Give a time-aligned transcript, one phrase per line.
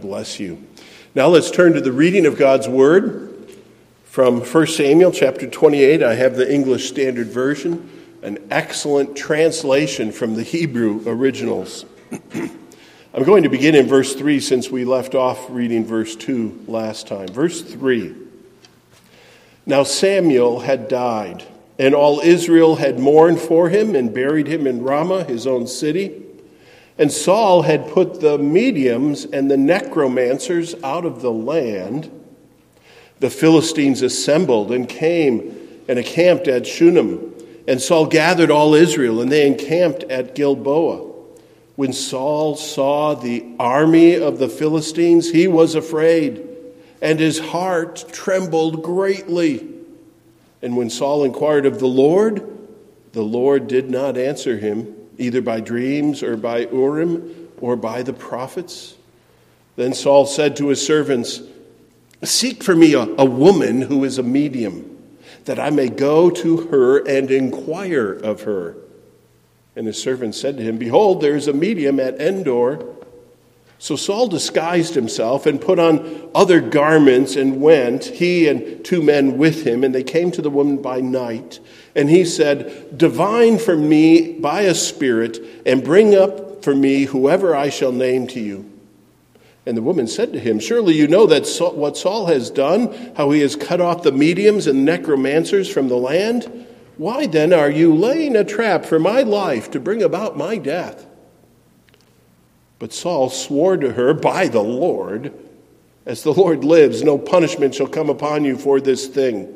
[0.00, 0.64] Bless you.
[1.16, 3.34] Now let's turn to the reading of God's Word
[4.04, 6.04] from 1 Samuel chapter 28.
[6.04, 7.90] I have the English Standard Version,
[8.22, 11.84] an excellent translation from the Hebrew originals.
[12.34, 17.08] I'm going to begin in verse 3 since we left off reading verse 2 last
[17.08, 17.26] time.
[17.28, 18.14] Verse 3
[19.66, 21.42] Now Samuel had died,
[21.76, 26.22] and all Israel had mourned for him and buried him in Ramah, his own city.
[26.98, 32.10] And Saul had put the mediums and the necromancers out of the land.
[33.20, 37.34] The Philistines assembled and came and encamped at Shunem.
[37.68, 41.06] And Saul gathered all Israel, and they encamped at Gilboa.
[41.76, 46.44] When Saul saw the army of the Philistines, he was afraid,
[47.00, 49.68] and his heart trembled greatly.
[50.60, 52.42] And when Saul inquired of the Lord,
[53.12, 58.12] the Lord did not answer him either by dreams or by Urim or by the
[58.12, 58.94] prophets.
[59.76, 61.42] Then Saul said to his servants,
[62.24, 64.98] Seek for me a, a woman who is a medium,
[65.44, 68.76] that I may go to her and inquire of her.
[69.76, 72.84] And his servant said to him, Behold, there is a medium at Endor.
[73.78, 79.38] So Saul disguised himself and put on other garments and went, he and two men
[79.38, 81.60] with him, and they came to the woman by night.
[81.98, 87.56] And he said, Divine for me by a spirit, and bring up for me whoever
[87.56, 88.70] I shall name to you.
[89.66, 93.12] And the woman said to him, Surely you know that Saul, what Saul has done,
[93.16, 96.66] how he has cut off the mediums and necromancers from the land?
[96.98, 101.04] Why then are you laying a trap for my life to bring about my death?
[102.78, 105.32] But Saul swore to her by the Lord,
[106.06, 109.52] As the Lord lives, no punishment shall come upon you for this thing.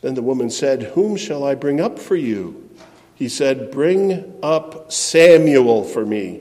[0.00, 2.68] Then the woman said, Whom shall I bring up for you?
[3.14, 6.40] He said, Bring up Samuel for me.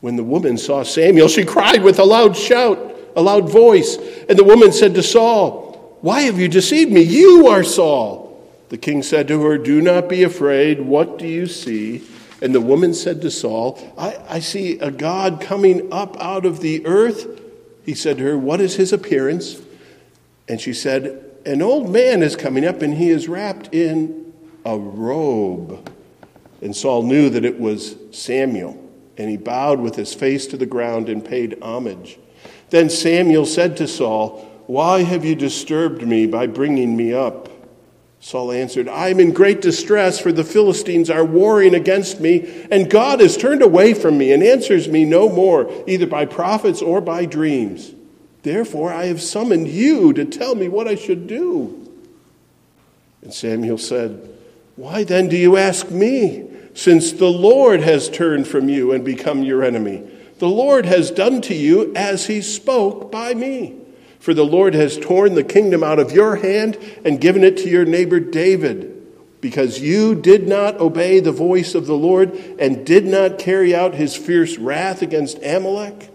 [0.00, 3.96] When the woman saw Samuel, she cried with a loud shout, a loud voice.
[4.28, 7.02] And the woman said to Saul, Why have you deceived me?
[7.02, 8.28] You are Saul.
[8.68, 10.80] The king said to her, Do not be afraid.
[10.80, 12.06] What do you see?
[12.40, 16.60] And the woman said to Saul, I, I see a God coming up out of
[16.60, 17.40] the earth.
[17.84, 19.60] He said to her, What is his appearance?
[20.48, 24.32] And she said, An old man is coming up, and he is wrapped in
[24.64, 25.90] a robe.
[26.60, 28.78] And Saul knew that it was Samuel,
[29.16, 32.18] and he bowed with his face to the ground and paid homage.
[32.68, 37.48] Then Samuel said to Saul, Why have you disturbed me by bringing me up?
[38.22, 42.90] Saul answered, I am in great distress, for the Philistines are warring against me, and
[42.90, 47.00] God has turned away from me and answers me no more, either by prophets or
[47.00, 47.92] by dreams.
[48.42, 51.88] Therefore, I have summoned you to tell me what I should do.
[53.22, 54.28] And Samuel said,
[54.76, 59.42] Why then do you ask me, since the Lord has turned from you and become
[59.42, 60.08] your enemy?
[60.38, 63.76] The Lord has done to you as he spoke by me.
[64.20, 67.70] For the Lord has torn the kingdom out of your hand and given it to
[67.70, 68.96] your neighbor David,
[69.40, 73.94] because you did not obey the voice of the Lord and did not carry out
[73.94, 76.09] his fierce wrath against Amalek.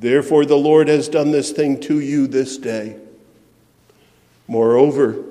[0.00, 2.96] Therefore, the Lord has done this thing to you this day.
[4.46, 5.24] Moreover,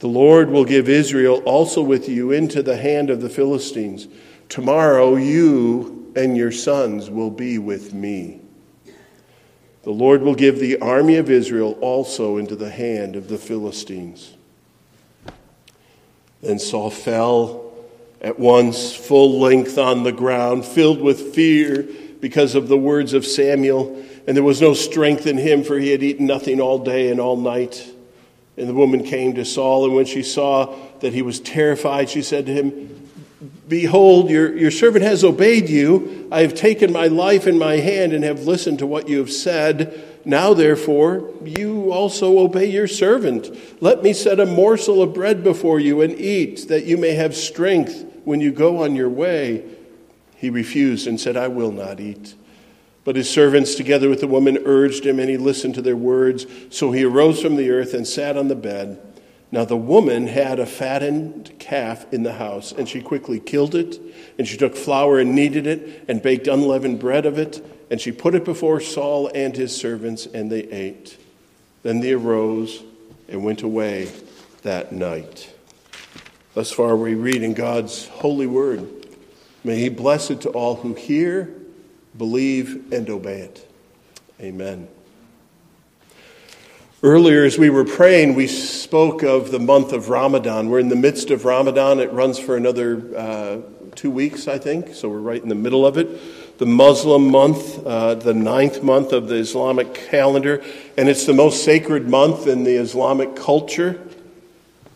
[0.00, 4.08] the Lord will give Israel also with you into the hand of the Philistines.
[4.48, 8.40] Tomorrow, you and your sons will be with me.
[9.84, 14.34] The Lord will give the army of Israel also into the hand of the Philistines.
[16.42, 17.72] Then Saul fell
[18.20, 21.88] at once, full length on the ground, filled with fear
[22.20, 24.04] because of the words of Samuel.
[24.26, 27.20] And there was no strength in him, for he had eaten nothing all day and
[27.20, 27.90] all night.
[28.56, 32.22] And the woman came to Saul, and when she saw that he was terrified, she
[32.22, 32.96] said to him,
[33.68, 36.28] Behold, your, your servant has obeyed you.
[36.30, 39.30] I have taken my life in my hand and have listened to what you have
[39.30, 40.04] said.
[40.24, 43.48] Now, therefore, you also obey your servant.
[43.80, 47.34] Let me set a morsel of bread before you and eat, that you may have
[47.34, 49.64] strength when you go on your way.
[50.40, 52.34] He refused and said, I will not eat.
[53.04, 56.46] But his servants, together with the woman, urged him, and he listened to their words.
[56.70, 58.98] So he arose from the earth and sat on the bed.
[59.52, 64.00] Now the woman had a fattened calf in the house, and she quickly killed it,
[64.38, 68.10] and she took flour and kneaded it, and baked unleavened bread of it, and she
[68.10, 71.18] put it before Saul and his servants, and they ate.
[71.82, 72.82] Then they arose
[73.28, 74.10] and went away
[74.62, 75.52] that night.
[76.54, 78.99] Thus far we read in God's holy word.
[79.62, 81.54] May he bless it to all who hear,
[82.16, 83.70] believe, and obey it.
[84.40, 84.88] Amen.
[87.02, 90.68] Earlier, as we were praying, we spoke of the month of Ramadan.
[90.68, 91.98] We're in the midst of Ramadan.
[91.98, 93.58] It runs for another uh,
[93.94, 96.58] two weeks, I think, so we're right in the middle of it.
[96.60, 100.62] the Muslim month, uh, the ninth month of the Islamic calendar,
[100.98, 103.98] and it's the most sacred month in the Islamic culture.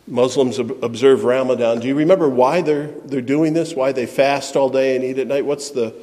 [0.06, 1.80] Muslims observe Ramadan.
[1.80, 3.74] Do you remember why they're, they're doing this?
[3.74, 5.46] Why they fast all day and eat at night?
[5.46, 5.94] What's the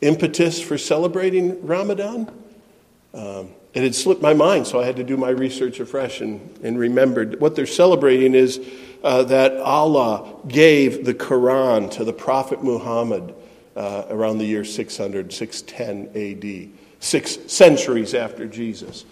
[0.00, 2.30] impetus for celebrating Ramadan?
[3.12, 6.58] Um, it had slipped my mind, so I had to do my research afresh and,
[6.62, 7.40] and remembered.
[7.40, 8.60] What they're celebrating is
[9.02, 13.34] uh, that Allah gave the Quran to the Prophet Muhammad
[13.76, 19.04] uh, around the year 600, 610 AD, six centuries after Jesus.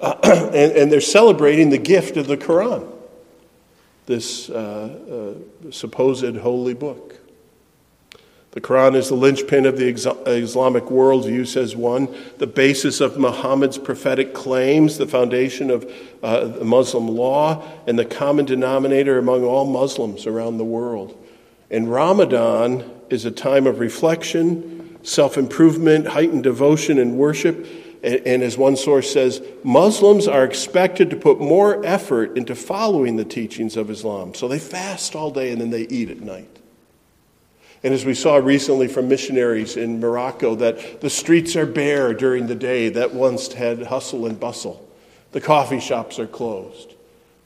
[0.00, 0.16] Uh,
[0.54, 2.90] and, and, they're celebrating the gift of the Quran,
[4.12, 7.18] this uh, uh, supposed holy book.
[8.50, 13.78] The Quran is the linchpin of the Islamic worldview, says one, the basis of Muhammad's
[13.78, 15.90] prophetic claims, the foundation of
[16.22, 21.18] uh, Muslim law, and the common denominator among all Muslims around the world.
[21.70, 27.66] And Ramadan is a time of reflection, self improvement, heightened devotion, and worship.
[28.02, 33.24] And, as one source says, Muslims are expected to put more effort into following the
[33.24, 34.34] teachings of Islam.
[34.34, 36.58] So they fast all day and then they eat at night.
[37.84, 42.48] And as we saw recently from missionaries in Morocco, that the streets are bare during
[42.48, 44.88] the day that once had hustle and bustle.
[45.30, 46.94] The coffee shops are closed.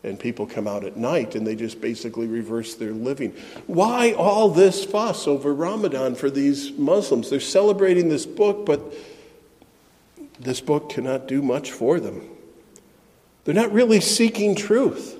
[0.04, 3.34] And people come out at night and they just basically reverse their living.
[3.66, 7.28] Why all this fuss over Ramadan for these Muslims?
[7.28, 8.80] They're celebrating this book, but
[10.38, 12.28] this book cannot do much for them.
[13.44, 15.16] They're not really seeking truth.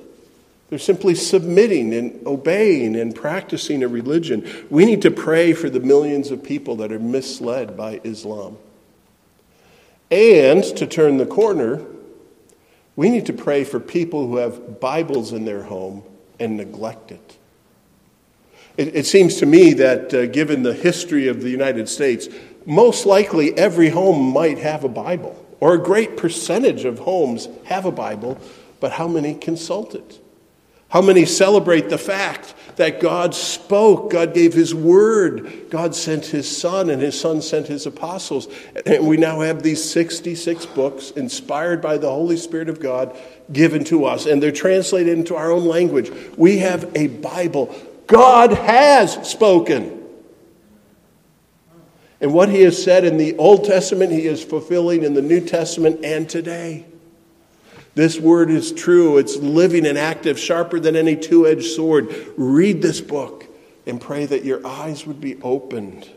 [0.69, 4.67] They're simply submitting and obeying and practicing a religion.
[4.69, 8.59] We need to pray for the millions of people that are misled by Islam.
[10.11, 11.85] And to turn the corner,
[12.97, 16.03] we need to pray for people who have Bibles in their home
[16.41, 17.37] and neglect it.
[18.77, 22.29] It, it seems to me that uh, given the history of the United States,
[22.67, 27.87] most likely every home might have a Bible, or a great percentage of homes have
[27.87, 28.39] a Bible,
[28.81, 30.21] but how many consult it?
[30.89, 36.57] How many celebrate the fact that God spoke, God gave His word, God sent His
[36.57, 38.49] Son, and His Son sent His apostles.
[38.85, 43.17] And we now have these 66 books inspired by the Holy Spirit of God
[43.53, 46.11] given to us, and they're translated into our own language.
[46.37, 47.75] We have a Bible.
[48.07, 50.06] God has spoken.
[52.21, 55.41] And what He has said in the Old Testament, He is fulfilling in the New
[55.41, 56.87] Testament and today.
[57.95, 59.17] This word is true.
[59.17, 62.15] It's living and active, sharper than any two edged sword.
[62.37, 63.47] Read this book
[63.87, 66.09] and pray that your eyes would be opened.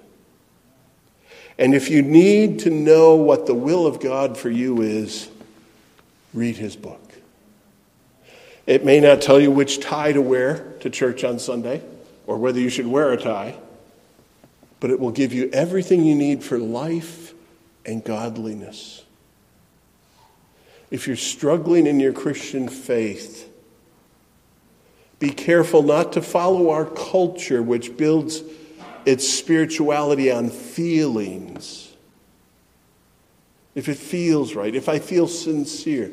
[1.57, 5.29] And if you need to know what the will of God for you is,
[6.33, 7.01] read his book.
[8.65, 11.81] It may not tell you which tie to wear to church on Sunday
[12.27, 13.55] or whether you should wear a tie,
[14.79, 17.33] but it will give you everything you need for life
[17.85, 19.03] and godliness
[20.91, 23.47] if you're struggling in your Christian faith,
[25.19, 28.41] be careful not to follow our culture, which builds
[29.05, 31.93] its spirituality on feelings.
[33.75, 36.11] If it feels right, if I feel sincere,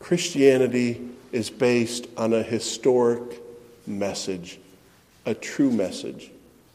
[0.00, 3.40] Christianity is based on a historic
[3.86, 4.58] message,
[5.24, 6.30] a true message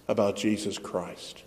[0.07, 1.43] about Jesus Christ.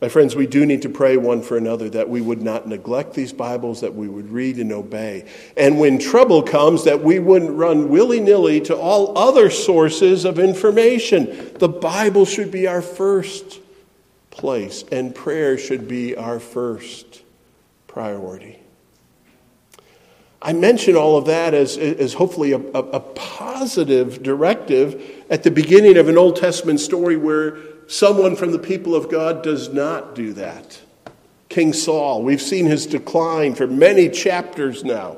[0.00, 3.12] My friends, we do need to pray one for another that we would not neglect
[3.12, 5.28] these Bibles, that we would read and obey.
[5.58, 10.38] And when trouble comes, that we wouldn't run willy nilly to all other sources of
[10.38, 11.52] information.
[11.58, 13.60] The Bible should be our first
[14.30, 17.22] place, and prayer should be our first
[17.86, 18.59] priority.
[20.42, 25.50] I mention all of that as, as hopefully a, a, a positive directive at the
[25.50, 27.58] beginning of an Old Testament story where
[27.90, 30.80] Someone from the people of God does not do that.
[31.48, 35.16] King Saul, we've seen his decline for many chapters now.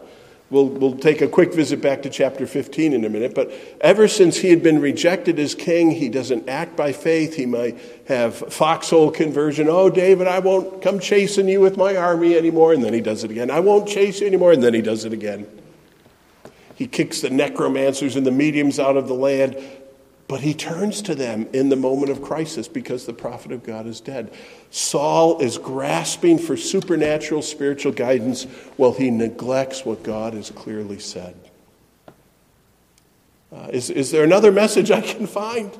[0.52, 3.35] We'll, we'll take a quick visit back to chapter 15 in a minute.
[3.35, 7.37] But ever since he had been rejected as king, he doesn't act by faith.
[7.37, 9.66] He might have foxhole conversion.
[9.71, 12.75] Oh, David, I won't come chasing you with my army anymore.
[12.75, 13.50] And then he does it again.
[13.50, 14.52] I won't chase you anymore.
[14.52, 15.47] And then he does it again.
[16.75, 19.56] He kicks the necromancers and the mediums out of the land.
[20.33, 23.87] But he turns to them in the moment of crisis because the prophet of God
[23.87, 24.33] is dead.
[24.71, 28.45] Saul is grasping for supernatural spiritual guidance
[28.79, 31.37] while he neglects what God has clearly said.
[33.55, 35.71] Uh, is, is there another message I can find?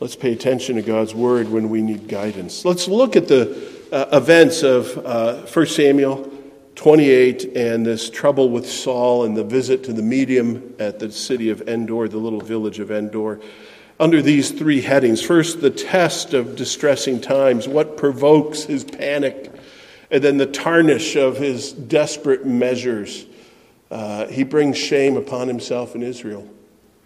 [0.00, 2.64] Let's pay attention to God's word when we need guidance.
[2.64, 6.35] Let's look at the uh, events of uh, 1 Samuel
[6.76, 11.48] 28 and this trouble with Saul and the visit to the medium at the city
[11.48, 13.40] of Endor, the little village of Endor.
[13.98, 15.22] under these three headings.
[15.22, 19.50] First, the test of distressing times, what provokes his panic,
[20.10, 23.24] and then the tarnish of his desperate measures.
[23.90, 26.46] Uh, he brings shame upon himself and Israel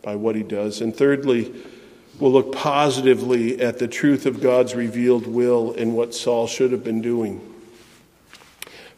[0.03, 0.81] by what he does.
[0.81, 1.55] And thirdly,
[2.19, 6.83] we'll look positively at the truth of God's revealed will and what Saul should have
[6.83, 7.50] been doing.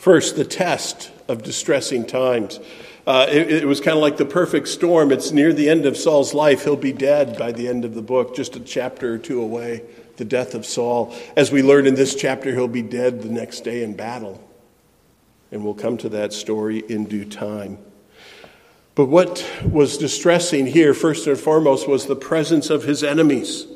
[0.03, 2.59] First, the test of distressing times.
[3.07, 5.13] Uh, it, it, was kind of like the perfect storm.
[5.13, 6.65] It's near the end of Saul's life.
[6.65, 9.85] He'll be dead by the end of the book, just a chapter or two away,
[10.17, 11.15] the death of Saul.
[11.37, 14.43] As we learn in this chapter, he'll be dead the next day in battle.
[15.53, 17.79] And we'll come to that story in due time.
[18.97, 23.69] But what was distressing here, first and foremost, was the presence of his enemies.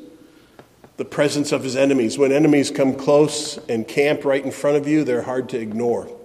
[0.97, 2.17] The presence of his enemies.
[2.17, 6.16] When enemies come close and camp right in front of you, they're hard to ignore.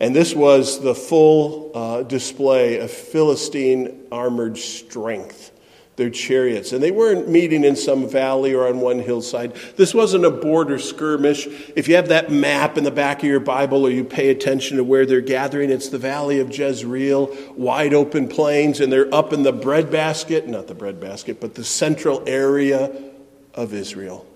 [0.00, 5.52] And this was the full uh, display of Philistine armored strength,
[5.96, 6.72] their chariots.
[6.72, 9.54] And they weren't meeting in some valley or on one hillside.
[9.76, 11.46] This wasn't a border skirmish.
[11.76, 14.78] If you have that map in the back of your Bible or you pay attention
[14.78, 19.34] to where they're gathering, it's the valley of Jezreel, wide open plains, and they're up
[19.34, 22.90] in the breadbasket, not the breadbasket, but the central area
[23.52, 24.26] of Israel.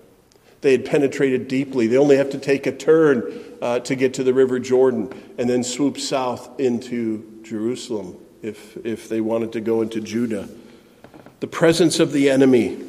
[0.65, 1.85] They had penetrated deeply.
[1.85, 3.31] They only have to take a turn
[3.61, 9.07] uh, to get to the River Jordan and then swoop south into Jerusalem if, if
[9.07, 10.49] they wanted to go into Judah.
[11.39, 12.83] The presence of the enemy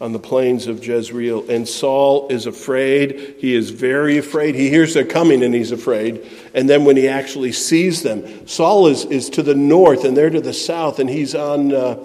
[0.00, 1.48] on the plains of Jezreel.
[1.48, 3.36] And Saul is afraid.
[3.38, 4.56] He is very afraid.
[4.56, 6.28] He hears they're coming and he's afraid.
[6.52, 10.30] And then when he actually sees them, Saul is, is to the north and they're
[10.30, 11.72] to the south, and he's on.
[11.72, 11.96] Uh,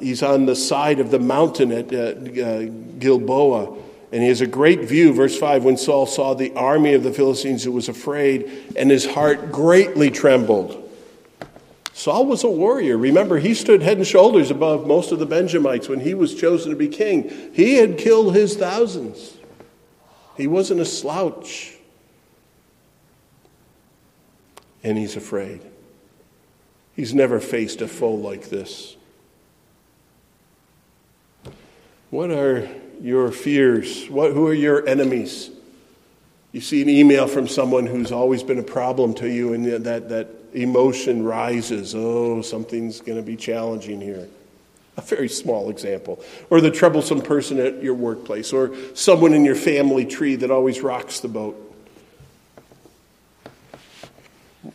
[0.00, 2.66] he's on the side of the mountain at uh, uh,
[2.98, 3.76] Gilboa.
[4.12, 5.12] And he has a great view.
[5.12, 9.06] Verse 5 When Saul saw the army of the Philistines, he was afraid, and his
[9.06, 10.88] heart greatly trembled.
[11.92, 12.96] Saul was a warrior.
[12.96, 16.70] Remember, he stood head and shoulders above most of the Benjamites when he was chosen
[16.70, 17.52] to be king.
[17.52, 19.36] He had killed his thousands,
[20.36, 21.76] he wasn't a slouch.
[24.82, 25.60] And he's afraid.
[26.96, 28.96] He's never faced a foe like this.
[32.10, 32.68] What are
[33.00, 34.08] your fears?
[34.08, 35.50] What, who are your enemies?
[36.52, 40.08] You see an email from someone who's always been a problem to you, and that,
[40.08, 41.94] that emotion rises.
[41.94, 44.28] Oh, something's going to be challenging here.
[44.96, 46.20] A very small example.
[46.50, 50.80] Or the troublesome person at your workplace, or someone in your family tree that always
[50.80, 51.68] rocks the boat.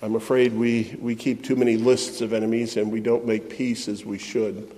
[0.01, 3.87] I'm afraid we, we keep too many lists of enemies and we don't make peace
[3.87, 4.75] as we should.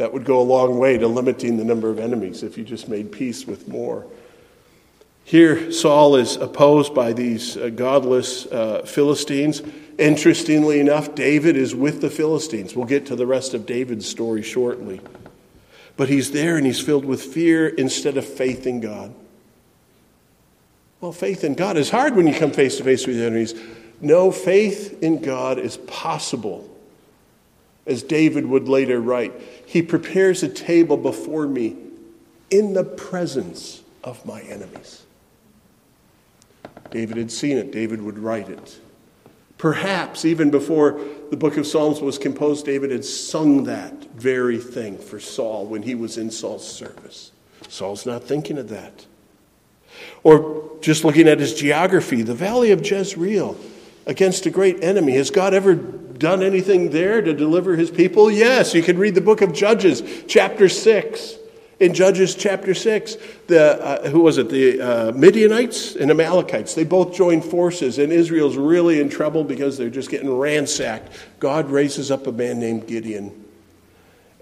[0.00, 2.88] That would go a long way to limiting the number of enemies if you just
[2.88, 4.06] made peace with more.
[5.24, 9.60] Here, Saul is opposed by these uh, godless uh, Philistines.
[9.98, 12.74] Interestingly enough, David is with the Philistines.
[12.74, 15.02] We'll get to the rest of David's story shortly.
[15.98, 19.12] But he's there and he's filled with fear instead of faith in God.
[21.02, 23.54] Well, faith in God is hard when you come face to face with enemies.
[24.00, 26.69] No, faith in God is possible
[27.86, 29.32] as David would later write,
[29.66, 31.76] He prepares a table before me
[32.50, 35.04] in the presence of my enemies.
[36.90, 38.80] David had seen it, David would write it.
[39.58, 40.98] Perhaps even before
[41.30, 45.82] the book of Psalms was composed, David had sung that very thing for Saul when
[45.82, 47.30] he was in Saul's service.
[47.68, 49.06] Saul's not thinking of that.
[50.22, 53.56] Or just looking at his geography, the valley of Jezreel
[54.06, 55.12] against a great enemy.
[55.12, 55.74] Has God ever
[56.20, 58.30] done anything there to deliver his people?
[58.30, 58.74] Yes.
[58.74, 61.34] You can read the book of Judges, chapter 6.
[61.80, 64.50] In Judges chapter 6, the, uh, who was it?
[64.50, 66.74] The uh, Midianites and Amalekites.
[66.74, 71.10] They both joined forces, and Israel's really in trouble because they're just getting ransacked.
[71.38, 73.46] God raises up a man named Gideon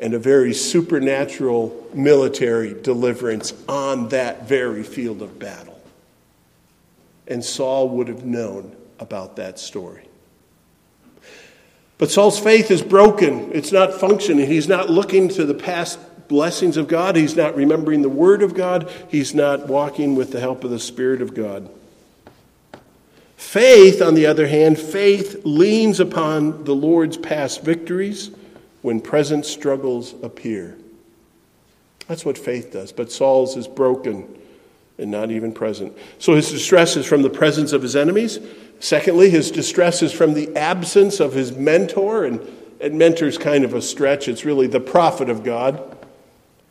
[0.01, 5.81] and a very supernatural military deliverance on that very field of battle.
[7.29, 10.08] And Saul would have known about that story.
[11.99, 13.51] But Saul's faith is broken.
[13.53, 14.47] It's not functioning.
[14.47, 17.17] He's not looking to the past blessings of God.
[17.17, 18.91] He's not remembering the Word of God.
[19.09, 21.69] He's not walking with the help of the Spirit of God.
[23.37, 28.31] Faith, on the other hand, faith leans upon the Lord's past victories
[28.83, 30.77] when present struggles appear.
[32.07, 32.93] That's what faith does.
[32.93, 34.27] But Saul's is broken
[34.99, 35.97] and not even present.
[36.19, 38.39] So his distress is from the presence of his enemies.
[38.81, 42.41] Secondly, his distress is from the absence of his mentor, and,
[42.81, 44.29] and mentor's kind of a stretch.
[44.29, 45.97] It's really the prophet of God.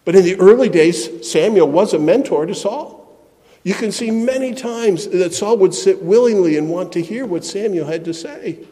[0.05, 2.97] But in the early days, Samuel was a mentor to Saul.
[3.63, 7.43] You can see many times that Saul would sit willingly and want to hear what
[7.43, 8.65] Samuel had to say.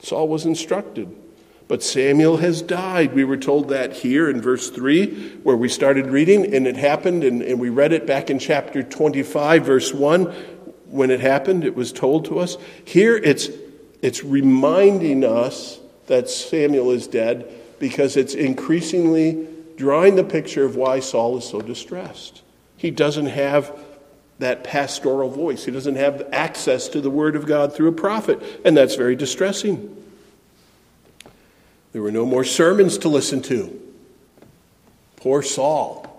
[0.00, 1.16] Saul was instructed.
[1.68, 3.14] But Samuel has died.
[3.14, 7.24] We were told that here in verse 3, where we started reading, and it happened,
[7.24, 10.34] and, and we read it back in chapter 25, verse 1.
[10.92, 12.58] When it happened, it was told to us.
[12.84, 13.48] Here it's,
[14.02, 21.00] it's reminding us that Samuel is dead because it's increasingly drawing the picture of why
[21.00, 22.42] Saul is so distressed.
[22.76, 23.74] He doesn't have
[24.38, 28.42] that pastoral voice, he doesn't have access to the word of God through a prophet,
[28.64, 29.96] and that's very distressing.
[31.92, 33.80] There were no more sermons to listen to.
[35.16, 36.11] Poor Saul.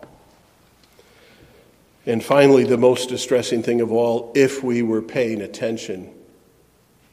[2.05, 6.13] And finally, the most distressing thing of all, if we were paying attention,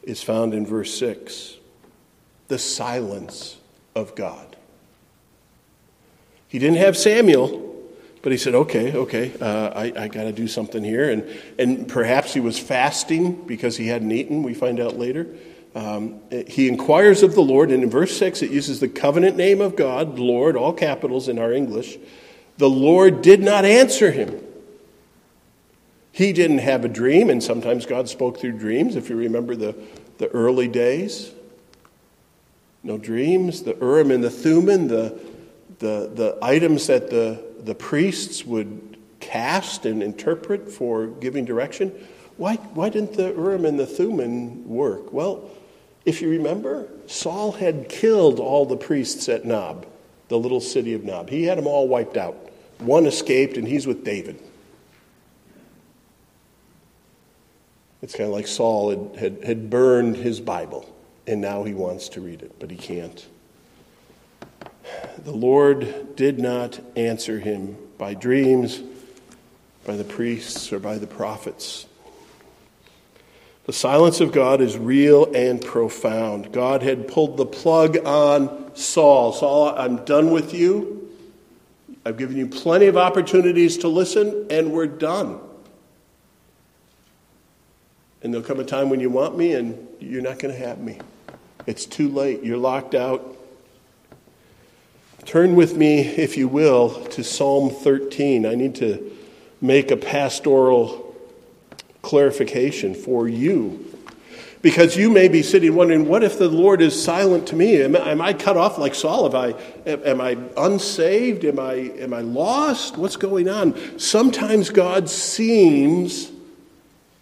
[0.02, 1.56] is found in verse 6
[2.48, 3.58] the silence
[3.94, 4.56] of God.
[6.48, 7.76] He didn't have Samuel,
[8.22, 11.10] but he said, okay, okay, uh, I, I got to do something here.
[11.10, 15.28] And, and perhaps he was fasting because he hadn't eaten, we find out later.
[15.76, 19.60] Um, he inquires of the Lord, and in verse 6, it uses the covenant name
[19.60, 21.96] of God, Lord, all capitals in our English.
[22.58, 24.44] The Lord did not answer him.
[26.20, 29.74] He didn't have a dream, and sometimes God spoke through dreams, if you remember the,
[30.18, 31.32] the early days.
[32.82, 33.62] No dreams.
[33.62, 35.18] The Urim and the Thummim, the,
[35.78, 41.90] the, the items that the, the priests would cast and interpret for giving direction.
[42.36, 45.14] Why, why didn't the Urim and the Thummim work?
[45.14, 45.50] Well,
[46.04, 49.86] if you remember, Saul had killed all the priests at Nob,
[50.28, 51.30] the little city of Nob.
[51.30, 52.36] He had them all wiped out.
[52.80, 54.38] One escaped, and he's with David.
[58.02, 60.88] It's kind of like Saul had, had, had burned his Bible,
[61.26, 63.26] and now he wants to read it, but he can't.
[65.18, 68.80] The Lord did not answer him by dreams,
[69.84, 71.86] by the priests, or by the prophets.
[73.66, 76.52] The silence of God is real and profound.
[76.52, 79.32] God had pulled the plug on Saul.
[79.32, 81.10] Saul, I'm done with you.
[82.04, 85.38] I've given you plenty of opportunities to listen, and we're done.
[88.22, 90.78] And there'll come a time when you want me, and you're not going to have
[90.78, 90.98] me.
[91.66, 92.42] It's too late.
[92.42, 93.36] You're locked out.
[95.24, 98.44] Turn with me, if you will, to Psalm 13.
[98.44, 99.10] I need to
[99.60, 101.14] make a pastoral
[102.02, 103.86] clarification for you.
[104.62, 107.80] Because you may be sitting wondering, what if the Lord is silent to me?
[107.82, 109.34] Am, am I cut off like Saul?
[109.34, 109.54] Am I,
[109.86, 111.44] am I unsaved?
[111.46, 112.98] Am I, am I lost?
[112.98, 113.98] What's going on?
[113.98, 116.30] Sometimes God seems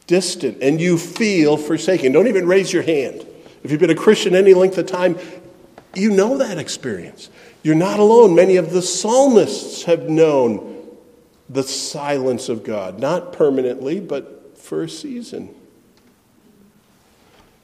[0.08, 2.10] distant and you feel forsaken.
[2.10, 3.24] Don't even raise your hand.
[3.62, 5.16] If you've been a Christian any length of time,
[5.94, 7.30] you know that experience.
[7.62, 8.34] You're not alone.
[8.34, 10.86] Many of the psalmists have known
[11.48, 15.54] the silence of God, not permanently, but for a season.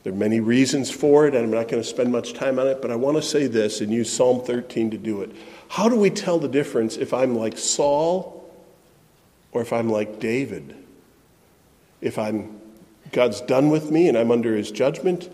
[0.03, 2.67] There are many reasons for it, and I'm not going to spend much time on
[2.67, 5.31] it, but I want to say this and use Psalm 13 to do it.
[5.69, 8.53] How do we tell the difference if I'm like Saul
[9.53, 10.84] or if I'm like David?
[12.05, 12.61] If I'm
[13.13, 15.31] God's done with me and I'm under his judgment,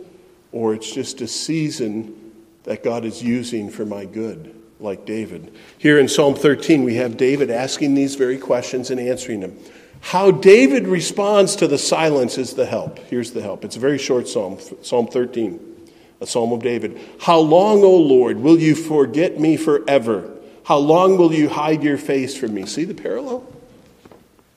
[0.52, 2.32] or it's just a season
[2.64, 5.52] that God is using for my good, like David.
[5.78, 9.58] Here in Psalm 13, we have David asking these very questions and answering them.
[10.00, 12.98] How David responds to the silence is the help.
[12.98, 13.64] Here's the help.
[13.64, 17.00] It's a very short psalm, Psalm 13, a psalm of David.
[17.20, 20.30] How long, O Lord, will you forget me forever?
[20.64, 22.66] How long will you hide your face from me?
[22.66, 23.46] See the parallel?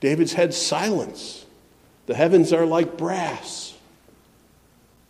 [0.00, 1.43] David's had silence.
[2.06, 3.74] The heavens are like brass.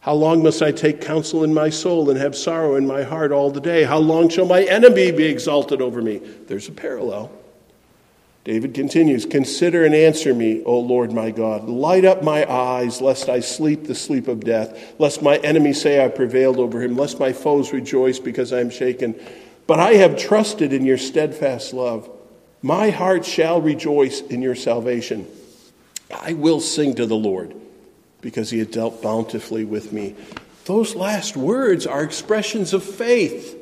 [0.01, 3.33] How long must I take counsel in my soul and have sorrow in my heart
[3.33, 3.85] all the day?
[3.85, 6.19] How long shall my enemy be exalted over me?
[6.19, 7.33] There's a parallel.
[8.45, 11.65] David continues Consider and answer me, O Lord my God.
[11.65, 16.05] Light up my eyes, lest I sleep the sleep of death, lest my enemies say
[16.05, 19.19] I prevailed over him, lest my foes rejoice because I am shaken.
[19.67, 22.11] But I have trusted in your steadfast love.
[22.61, 25.27] My heart shall rejoice in your salvation.
[26.13, 27.55] I will sing to the Lord
[28.21, 30.15] because he has dealt bountifully with me.
[30.65, 33.61] Those last words are expressions of faith.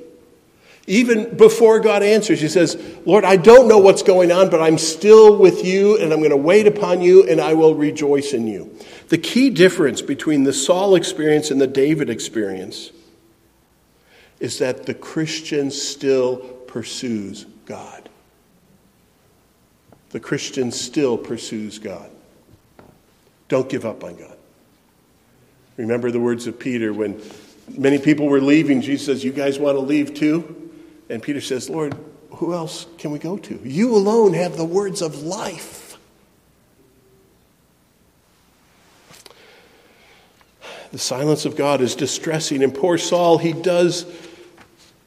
[0.86, 4.78] Even before God answers, he says, Lord, I don't know what's going on, but I'm
[4.78, 8.46] still with you, and I'm going to wait upon you, and I will rejoice in
[8.48, 8.76] you.
[9.08, 12.90] The key difference between the Saul experience and the David experience
[14.40, 18.08] is that the Christian still pursues God.
[20.10, 22.10] The Christian still pursues God.
[23.52, 24.34] Don't give up on God.
[25.76, 27.20] Remember the words of Peter when
[27.68, 28.80] many people were leaving.
[28.80, 30.70] Jesus says, You guys want to leave too?
[31.10, 31.94] And Peter says, Lord,
[32.36, 33.60] who else can we go to?
[33.62, 35.98] You alone have the words of life.
[40.92, 42.62] The silence of God is distressing.
[42.62, 44.06] And poor Saul, he does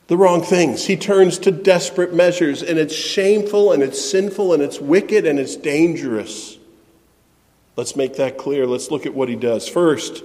[0.06, 0.86] the wrong things.
[0.86, 5.40] He turns to desperate measures, and it's shameful, and it's sinful, and it's wicked, and
[5.40, 6.55] it's dangerous.
[7.78, 8.66] Let's make that clear.
[8.66, 9.68] Let's look at what he does.
[9.68, 10.24] First,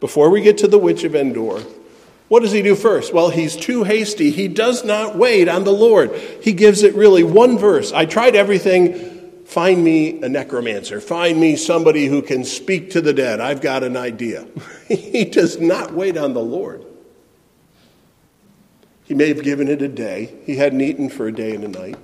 [0.00, 1.60] before we get to the witch of Endor,
[2.28, 3.14] what does he do first?
[3.14, 4.30] Well, he's too hasty.
[4.30, 6.14] He does not wait on the Lord.
[6.42, 7.92] He gives it really one verse.
[7.92, 9.44] I tried everything.
[9.44, 11.00] Find me a necromancer.
[11.00, 13.40] Find me somebody who can speak to the dead.
[13.40, 14.46] I've got an idea.
[14.88, 16.84] he does not wait on the Lord.
[19.04, 20.34] He may have given it a day.
[20.46, 21.96] He hadn't eaten for a day and a night.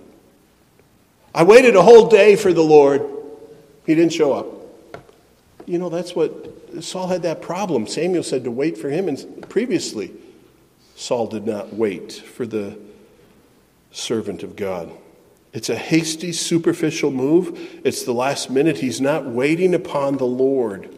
[1.35, 3.05] I waited a whole day for the Lord.
[3.87, 4.62] He didn't show up.
[5.66, 7.87] You know, that's what Saul had that problem.
[7.87, 10.12] Samuel said to wait for him, and previously,
[10.96, 12.79] Saul did not wait for the
[13.90, 14.90] servant of God.
[15.53, 17.81] It's a hasty, superficial move.
[17.85, 18.79] It's the last minute.
[18.79, 20.96] He's not waiting upon the Lord.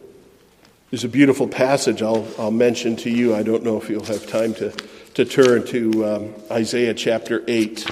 [0.91, 3.35] There's a beautiful passage I'll, I'll mention to you.
[3.35, 4.71] I don't know if you'll have time to,
[5.15, 7.85] to turn to um, Isaiah chapter 8.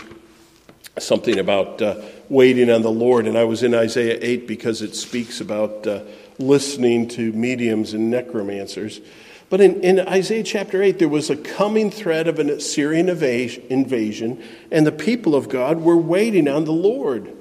[1.00, 3.28] Something about uh, waiting on the Lord.
[3.28, 5.86] And I was in Isaiah 8 because it speaks about.
[5.86, 6.04] Uh,
[6.40, 9.02] listening to mediums and necromancers.
[9.50, 14.44] But in, in, Isaiah chapter 8, there was a coming threat of an Assyrian invasion,
[14.72, 17.32] and the people of God were waiting on the Lord.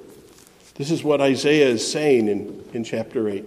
[0.75, 3.45] This is what Isaiah is saying in, in chapter 8.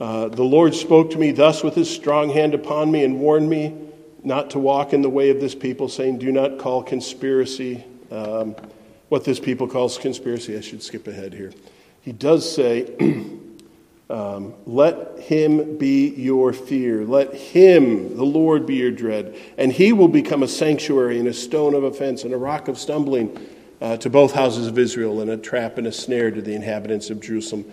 [0.00, 3.48] Uh, the Lord spoke to me thus with his strong hand upon me and warned
[3.48, 3.72] me
[4.24, 7.84] not to walk in the way of this people, saying, Do not call conspiracy.
[8.10, 8.56] Um,
[9.08, 11.52] what this people calls conspiracy, I should skip ahead here.
[12.00, 12.82] He does say,
[14.12, 17.02] Um, let him be your fear.
[17.02, 19.34] Let him, the Lord, be your dread.
[19.56, 22.78] And he will become a sanctuary and a stone of offense and a rock of
[22.78, 23.34] stumbling
[23.80, 27.08] uh, to both houses of Israel and a trap and a snare to the inhabitants
[27.08, 27.64] of Jerusalem.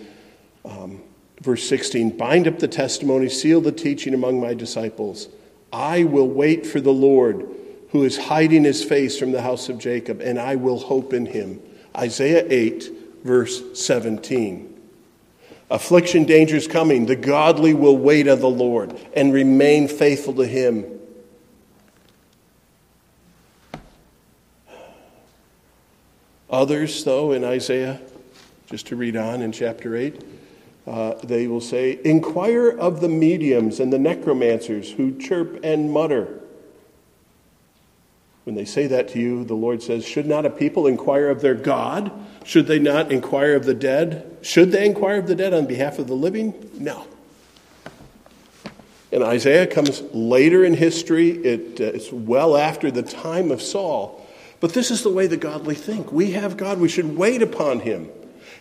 [0.64, 1.02] Um,
[1.42, 5.28] verse 16 Bind up the testimony, seal the teaching among my disciples.
[5.70, 7.54] I will wait for the Lord
[7.90, 11.26] who is hiding his face from the house of Jacob, and I will hope in
[11.26, 11.60] him.
[11.94, 12.90] Isaiah 8,
[13.24, 14.69] verse 17.
[15.70, 17.06] Affliction, dangers coming.
[17.06, 20.84] The godly will wait on the Lord and remain faithful to Him.
[26.50, 28.00] Others, though, in Isaiah,
[28.66, 30.20] just to read on in chapter 8,
[30.86, 36.39] uh, they will say, Inquire of the mediums and the necromancers who chirp and mutter.
[38.44, 41.40] When they say that to you, the Lord says, Should not a people inquire of
[41.40, 42.10] their God?
[42.44, 44.38] Should they not inquire of the dead?
[44.42, 46.70] Should they inquire of the dead on behalf of the living?
[46.74, 47.06] No.
[49.12, 54.26] And Isaiah comes later in history, it, uh, it's well after the time of Saul.
[54.60, 56.12] But this is the way the godly think.
[56.12, 58.08] We have God, we should wait upon him.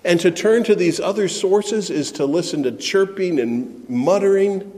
[0.04, 4.72] And to turn to these other sources is to listen to chirping and muttering.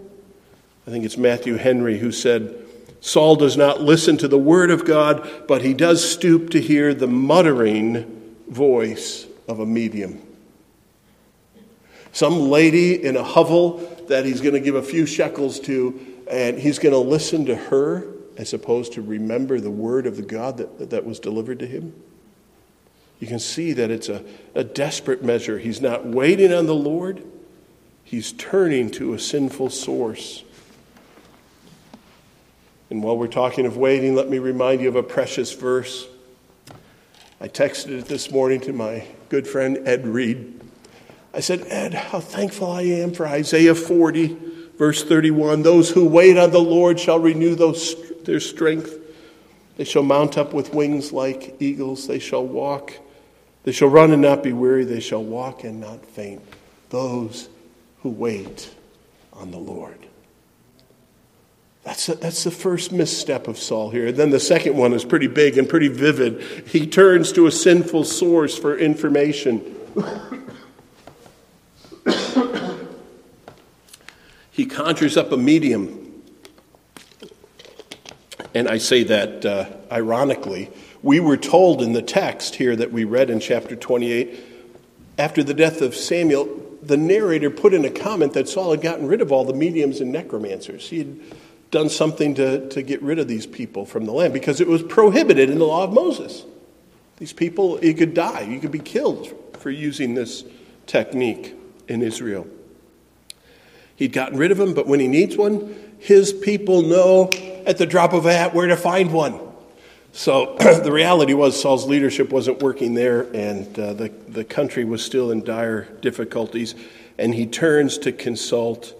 [0.87, 2.55] I think it's Matthew Henry who said,
[3.01, 6.93] Saul does not listen to the word of God, but he does stoop to hear
[6.93, 10.21] the muttering voice of a medium.
[12.13, 16.59] Some lady in a hovel that he's going to give a few shekels to, and
[16.59, 18.05] he's going to listen to her
[18.37, 21.93] as opposed to remember the word of the God that, that was delivered to him.
[23.19, 24.23] You can see that it's a,
[24.55, 25.59] a desperate measure.
[25.59, 27.23] He's not waiting on the Lord,
[28.03, 30.43] he's turning to a sinful source.
[32.91, 36.07] And while we're talking of waiting, let me remind you of a precious verse
[37.39, 40.61] I texted it this morning to my good friend Ed Reed.
[41.33, 44.37] I said, Ed, how thankful I am for Isaiah 40,
[44.77, 45.63] verse 31.
[45.63, 48.95] Those who wait on the Lord shall renew those, their strength.
[49.77, 52.07] They shall mount up with wings like eagles.
[52.07, 52.93] They shall walk.
[53.63, 54.83] They shall run and not be weary.
[54.83, 56.43] They shall walk and not faint.
[56.89, 57.49] Those
[58.03, 58.69] who wait
[59.33, 60.10] on the Lord.
[62.01, 64.07] That's, a, that's the first misstep of Saul here.
[64.07, 66.41] And then the second one is pretty big and pretty vivid.
[66.67, 69.75] He turns to a sinful source for information.
[74.51, 76.23] he conjures up a medium.
[78.55, 80.71] And I say that uh, ironically.
[81.03, 84.39] We were told in the text here that we read in chapter 28,
[85.19, 89.05] after the death of Samuel, the narrator put in a comment that Saul had gotten
[89.05, 90.89] rid of all the mediums and necromancers.
[90.89, 91.19] He had
[91.71, 94.83] done something to, to get rid of these people from the land because it was
[94.83, 96.43] prohibited in the law of Moses.
[97.17, 100.43] These people, you could die, you could be killed for using this
[100.85, 101.55] technique
[101.87, 102.45] in Israel.
[103.95, 107.31] He'd gotten rid of them, but when he needs one, his people know
[107.65, 109.39] at the drop of a hat where to find one.
[110.11, 115.05] So the reality was Saul's leadership wasn't working there, and uh, the, the country was
[115.05, 116.75] still in dire difficulties.
[117.17, 118.93] And he turns to consult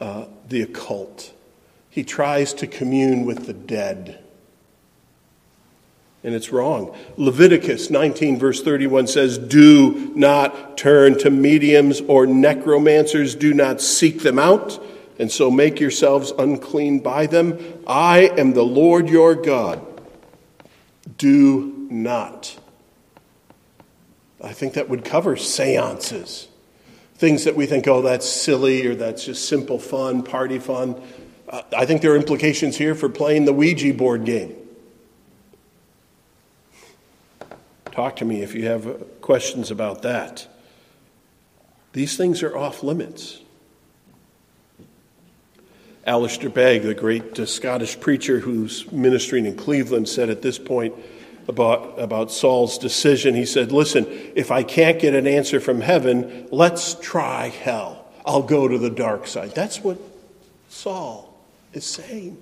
[0.00, 1.32] uh, the occult
[1.96, 4.22] he tries to commune with the dead.
[6.22, 6.94] and it's wrong.
[7.16, 14.20] Leviticus 19, verse 31 says, Do not turn to mediums or necromancers, do not seek
[14.20, 14.78] them out,
[15.18, 17.58] and so make yourselves unclean by them.
[17.86, 19.80] I am the Lord your God.
[21.16, 22.58] Do not.
[24.44, 26.48] I think that would cover seances.
[27.14, 31.00] Things that we think, oh, that's silly or that's just simple fun, party fun.
[31.48, 34.54] Uh, I think there are implications here for playing the Ouija board game.
[37.92, 40.46] Talk to me if you have questions about that.
[41.92, 43.40] These things are off limits.
[46.04, 50.94] Alistair Begg, the great uh, Scottish preacher who's ministering in Cleveland, said at this point
[51.48, 56.48] about, about Saul's decision, he said, Listen, if I can't get an answer from heaven,
[56.52, 58.04] let's try hell.
[58.24, 59.52] I'll go to the dark side.
[59.54, 59.98] That's what
[60.68, 61.25] Saul
[61.76, 62.40] is saying.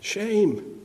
[0.00, 0.80] Shame.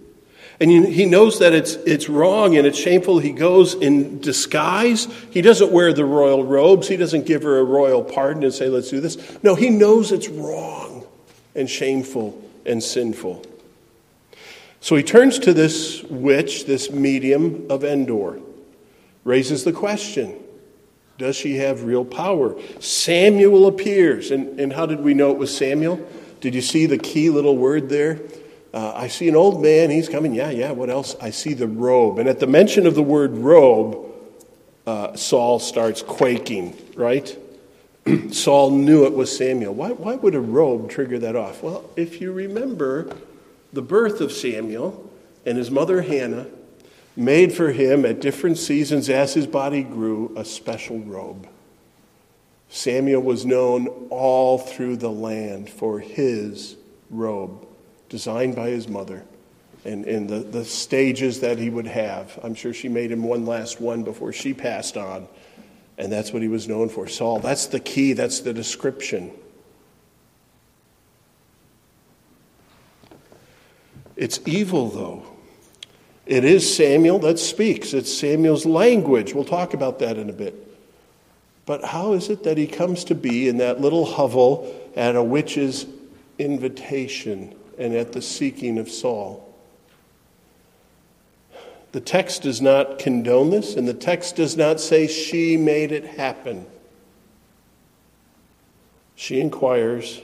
[0.60, 3.20] And he knows that it's, it's wrong and it's shameful.
[3.20, 5.08] He goes in disguise.
[5.32, 6.88] He doesn't wear the royal robes.
[6.88, 9.44] He doesn't give her a royal pardon and say, let's do this.
[9.44, 11.06] No, he knows it's wrong
[11.56, 13.46] and shameful and sinful.
[14.80, 18.40] So he turns to this witch, this medium of Endor,
[19.24, 20.42] raises the question
[21.18, 22.56] Does she have real power?
[22.80, 24.32] Samuel appears.
[24.32, 26.06] And, and how did we know it was Samuel?
[26.42, 28.20] Did you see the key little word there?
[28.74, 30.34] Uh, I see an old man, he's coming.
[30.34, 31.16] Yeah, yeah, what else?
[31.22, 32.20] I see the robe.
[32.20, 34.06] And at the mention of the word robe,
[34.86, 37.38] uh, Saul starts quaking, right?
[38.32, 39.74] Saul knew it was Samuel.
[39.74, 41.64] Why, why would a robe trigger that off?
[41.64, 43.16] Well, if you remember
[43.72, 45.10] the birth of Samuel
[45.46, 46.48] and his mother Hannah,
[47.16, 51.48] made for him at different seasons as his body grew a special robe.
[52.70, 56.76] Samuel was known all through the land for his
[57.10, 57.66] robe
[58.10, 59.24] designed by his mother
[59.86, 62.38] and, and the, the stages that he would have.
[62.44, 65.28] I'm sure she made him one last one before she passed on.
[65.98, 67.08] And that's what he was known for.
[67.08, 69.32] Saul, that's the key, that's the description.
[74.18, 75.35] It's evil, though.
[76.26, 79.34] It is Samuel that speaks, it's Samuel's language.
[79.34, 80.62] We'll talk about that in a bit.
[81.66, 85.24] But how is it that he comes to be in that little hovel at a
[85.24, 85.86] witch's
[86.38, 87.56] invitation?
[87.78, 89.42] and at the seeking of Saul.
[91.92, 96.06] The text does not condone this, and the text does not say she made it
[96.06, 96.66] happen.
[99.16, 100.22] She inquires.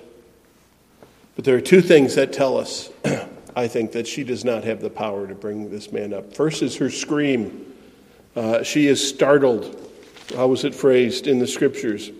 [1.36, 2.90] But there are two things that tell us,
[3.56, 6.34] I think, that she does not have the power to bring this man up.
[6.36, 7.74] First is her scream.
[8.36, 9.90] Uh, she is startled.
[10.36, 12.12] How was it phrased in the scriptures?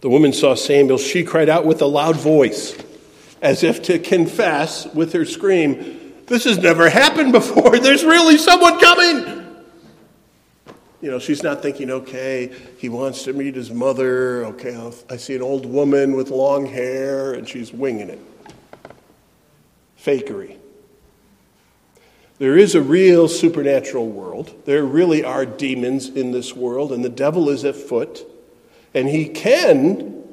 [0.00, 0.98] The woman saw Samuel.
[0.98, 2.76] She cried out with a loud voice
[3.44, 7.78] as if to confess with her scream, This has never happened before.
[7.78, 9.44] There's really someone coming.
[11.02, 14.46] You know, she's not thinking, okay, he wants to meet his mother.
[14.46, 18.18] Okay, I see an old woman with long hair, and she's winging it.
[20.04, 20.58] Fakery.
[22.38, 24.54] There is a real supernatural world.
[24.64, 28.26] There really are demons in this world, and the devil is at foot.
[28.92, 30.24] And he can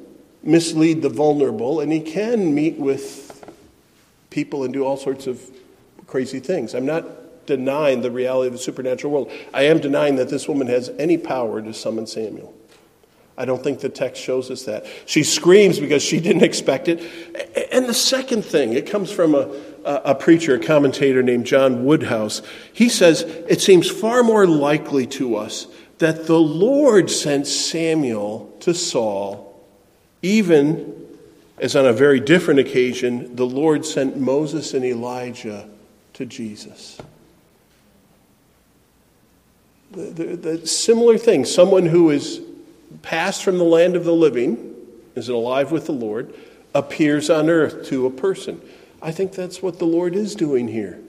[0.42, 3.44] mislead the vulnerable, and he can meet with
[4.30, 5.40] people and do all sorts of
[6.06, 6.74] crazy things.
[6.74, 9.32] I'm not denying the reality of the supernatural world.
[9.54, 12.54] I am denying that this woman has any power to summon Samuel.
[13.42, 14.86] I don't think the text shows us that.
[15.06, 17.02] She screams because she didn't expect it.
[17.72, 19.50] And the second thing, it comes from a,
[19.84, 22.42] a preacher, a commentator named John Woodhouse.
[22.72, 25.66] He says, It seems far more likely to us
[25.98, 29.52] that the Lord sent Samuel to Saul
[30.22, 31.02] even
[31.58, 35.68] as on a very different occasion, the Lord sent Moses and Elijah
[36.14, 36.98] to Jesus.
[39.90, 42.40] The, the, the, similar thing someone who is
[43.00, 44.74] passed from the land of the living,
[45.14, 46.34] is it alive with the Lord,
[46.74, 48.60] appears on earth to a person.
[49.00, 51.00] I think that's what the Lord is doing here,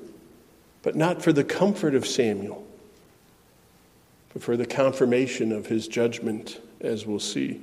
[0.81, 2.65] but not for the comfort of Samuel,
[4.33, 7.61] but for the confirmation of his judgment, as we'll see.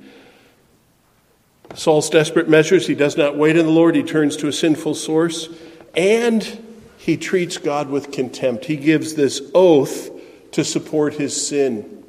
[1.75, 4.95] Saul's desperate measures, he does not wait on the Lord, he turns to a sinful
[4.95, 5.49] source,
[5.95, 6.63] and
[6.97, 8.65] he treats God with contempt.
[8.65, 10.09] He gives this oath
[10.51, 12.00] to support his sin.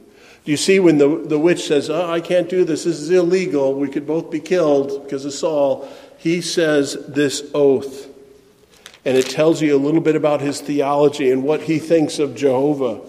[0.45, 3.11] Do you see when the, the witch says, Oh, I can't do this, this is
[3.11, 5.89] illegal, we could both be killed because of Saul?
[6.19, 8.09] He says this oath.
[9.05, 12.37] And it tells you a little bit about his theology and what he thinks of
[12.37, 13.01] Jehovah.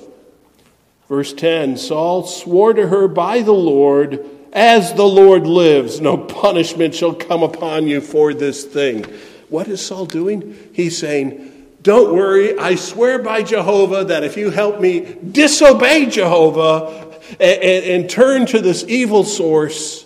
[1.09, 6.93] Verse 10 Saul swore to her by the Lord as the Lord lives, no punishment
[6.93, 9.03] shall come upon you for this thing.
[9.49, 10.55] What is Saul doing?
[10.73, 17.12] He's saying, Don't worry, I swear by Jehovah that if you help me disobey Jehovah
[17.39, 20.05] and, and, and turn to this evil source,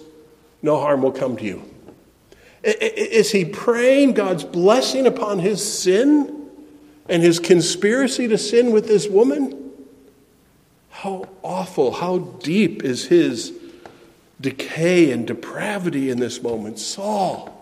[0.61, 1.63] no harm will come to you.
[2.63, 6.49] Is he praying God's blessing upon his sin
[7.07, 9.71] and his conspiracy to sin with this woman?
[10.89, 13.53] How awful, how deep is his
[14.41, 16.79] decay and depravity in this moment?
[16.79, 17.53] Saul,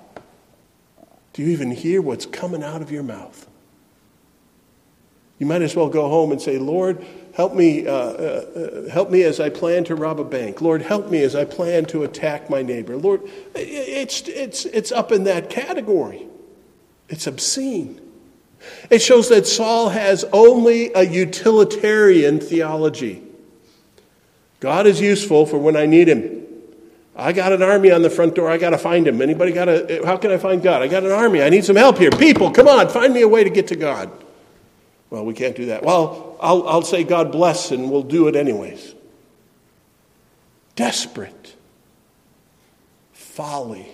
[1.34, 3.48] do you even hear what's coming out of your mouth?
[5.38, 9.12] You might as well go home and say, Lord, help me, uh, uh, uh, help
[9.12, 10.62] me as I plan to rob a bank.
[10.62, 12.96] Lord, help me as I plan to attack my neighbor.
[12.96, 13.22] Lord,
[13.54, 16.28] it's, it's, it's up in that category.
[17.10, 18.02] It's obscene.
[18.90, 23.22] It shows that Saul has only a utilitarian theology.
[24.62, 26.44] God is useful for when I need him.
[27.18, 28.50] I got an army on the front door.
[28.50, 29.22] I got to find him.
[29.22, 30.02] Anybody got a?
[30.06, 30.82] How can I find God?
[30.82, 31.42] I got an army.
[31.42, 32.12] I need some help here.
[32.12, 34.25] People, come on, find me a way to get to God.
[35.16, 35.82] Well, we can't do that.
[35.82, 38.96] Well, I'll, I'll say God bless and we'll do it anyways.
[40.76, 41.56] Desperate.
[43.14, 43.88] Folly.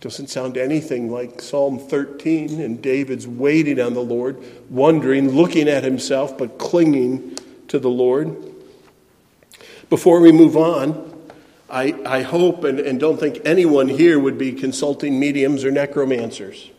[0.00, 4.38] Doesn't sound anything like Psalm 13 and David's waiting on the Lord,
[4.70, 8.36] wondering, looking at himself, but clinging to the Lord.
[9.88, 11.32] Before we move on,
[11.68, 16.70] I, I hope and, and don't think anyone here would be consulting mediums or necromancers.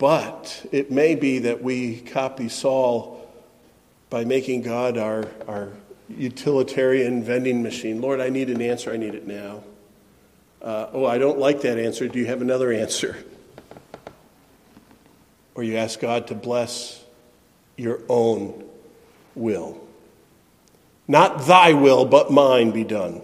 [0.00, 3.30] But it may be that we copy Saul
[4.08, 5.74] by making God our, our
[6.08, 8.00] utilitarian vending machine.
[8.00, 8.90] Lord, I need an answer.
[8.90, 9.62] I need it now.
[10.62, 12.08] Uh, oh, I don't like that answer.
[12.08, 13.22] Do you have another answer?
[15.54, 17.04] Or you ask God to bless
[17.76, 18.64] your own
[19.34, 19.86] will.
[21.06, 23.20] Not thy will, but mine be done.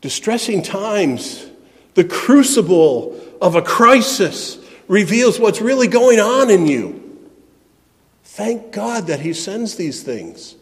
[0.00, 1.49] Distressing times
[1.94, 6.96] the crucible of a crisis reveals what's really going on in you.
[8.24, 10.56] Thank God that He sends these things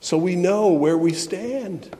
[0.00, 1.94] so we know where we stand.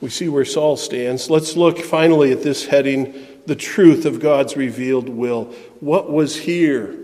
[0.00, 1.28] We see where Saul stands.
[1.28, 3.14] Let's look finally at this heading
[3.46, 5.44] the truth of God's revealed will.
[5.80, 6.99] What was here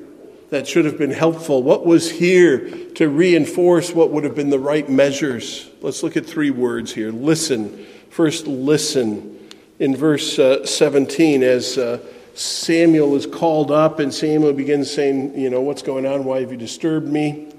[0.51, 1.63] that should have been helpful?
[1.63, 5.69] What was here to reinforce what would have been the right measures?
[5.81, 7.11] Let's look at three words here.
[7.11, 7.87] Listen.
[8.11, 9.33] First, listen.
[9.79, 11.99] In verse uh, 17, as uh,
[12.35, 16.25] Samuel is called up and Samuel begins saying, You know, what's going on?
[16.25, 17.53] Why have you disturbed me?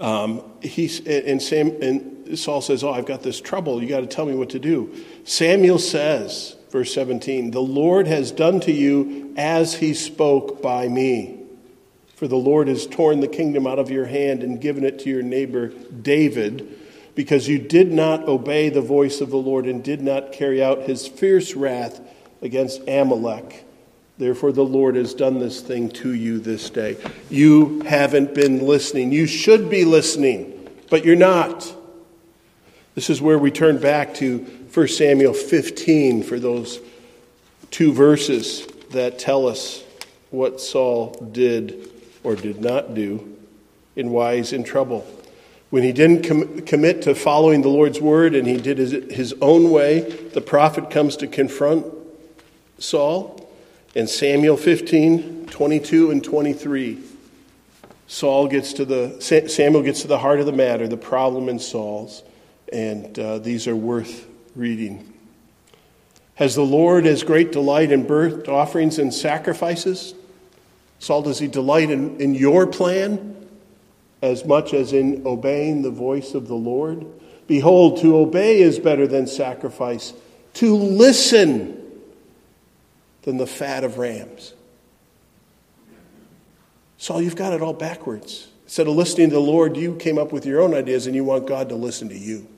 [0.00, 3.82] Um, he's, and, Sam, and Saul says, Oh, I've got this trouble.
[3.82, 4.94] You got to tell me what to do.
[5.24, 11.38] Samuel says, verse 17, The Lord has done to you as he spoke by me.
[12.16, 15.08] For the Lord has torn the kingdom out of your hand and given it to
[15.08, 16.76] your neighbor David,
[17.14, 20.82] because you did not obey the voice of the Lord and did not carry out
[20.82, 22.00] his fierce wrath
[22.42, 23.64] against Amalek.
[24.18, 26.96] Therefore, the Lord has done this thing to you this day.
[27.30, 29.12] You haven't been listening.
[29.12, 31.72] You should be listening, but you're not.
[32.96, 36.80] This is where we turn back to 1 Samuel 15 for those
[37.70, 39.84] two verses that tell us
[40.30, 41.92] what Saul did
[42.24, 43.36] or did not do
[43.96, 45.06] and why he's in trouble.
[45.70, 49.32] When he didn't com- commit to following the Lord's word and he did his, his
[49.40, 51.86] own way, the prophet comes to confront
[52.80, 53.48] Saul.
[53.94, 56.98] In Samuel 15, 22 and 23,
[58.08, 61.60] Saul gets to the, Samuel gets to the heart of the matter, the problem in
[61.60, 62.24] Saul's,
[62.72, 65.12] and uh, these are worth reading.
[66.34, 70.14] Has the Lord as great delight in burnt offerings and sacrifices?
[70.98, 73.46] Saul, does he delight in, in your plan
[74.22, 77.06] as much as in obeying the voice of the Lord?
[77.46, 80.12] Behold, to obey is better than sacrifice,
[80.54, 81.80] to listen
[83.22, 84.54] than the fat of rams.
[86.96, 88.48] Saul, you've got it all backwards.
[88.64, 91.22] Instead of listening to the Lord, you came up with your own ideas and you
[91.22, 92.48] want God to listen to you.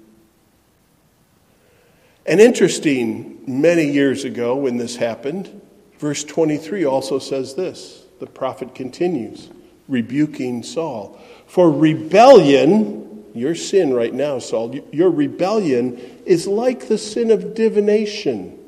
[2.26, 5.60] And interesting, many years ago when this happened,
[5.98, 8.04] verse 23 also says this.
[8.18, 9.48] The prophet continues,
[9.88, 11.20] rebuking Saul.
[11.46, 18.58] For rebellion, your sin right now, Saul, your rebellion is like the sin of divination,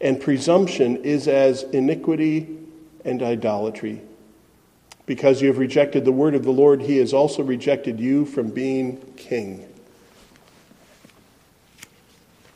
[0.00, 2.58] and presumption is as iniquity
[3.04, 4.02] and idolatry.
[5.06, 8.50] Because you have rejected the word of the Lord, he has also rejected you from
[8.50, 9.66] being king.